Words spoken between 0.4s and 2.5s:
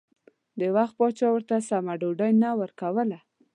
د وخت پاچا ورته سمه ډوډۍ نه